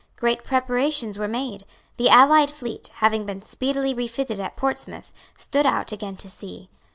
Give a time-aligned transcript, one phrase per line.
[0.15, 1.63] Great preparations were made.
[1.97, 6.69] The allied fleet, having been speedily refitted at Portsmouth, stood out again to sea.